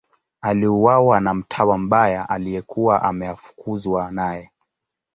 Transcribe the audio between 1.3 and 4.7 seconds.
mtawa mbaya aliyekuwa ameafukuzwa naye.